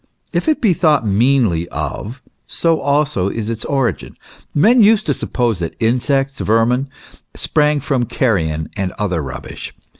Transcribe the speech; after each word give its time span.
If 0.33 0.47
it 0.47 0.61
be 0.61 0.73
thought 0.73 1.05
meanly 1.05 1.67
of, 1.69 2.23
so 2.47 2.79
also 2.81 3.29
is 3.29 3.51
its 3.51 3.63
origin. 3.65 4.15
Men 4.55 4.81
used 4.81 5.05
to 5.05 5.13
suppose 5.13 5.59
that 5.59 5.75
insects, 5.79 6.39
vermin, 6.39 6.89
sprang 7.35 7.81
from 7.81 8.05
carrion, 8.05 8.67
and 8.75 8.93
other 8.93 9.21
rubbish. 9.21 9.75